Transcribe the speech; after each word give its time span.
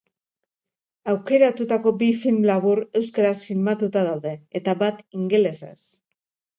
Aukeratutako 1.13 1.93
bi 2.01 2.09
film 2.23 2.41
labur 2.53 2.83
euskaraz 3.03 3.37
filmatuta 3.51 4.07
daude, 4.11 4.37
eta 4.63 4.79
bat 4.85 5.09
ingelesez. 5.23 5.81